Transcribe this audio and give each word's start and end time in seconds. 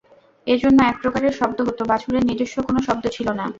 এজন্য 0.47 0.79
এক 0.83 0.95
প্রকারের 1.01 1.33
শব্দ 1.39 1.57
হত, 1.61 1.79
বাছুরের 1.87 2.23
নিজস্ব 2.25 2.55
কোন 2.67 2.75
শব্দ 2.87 3.03
ছিল 3.07 3.27
না। 3.31 3.45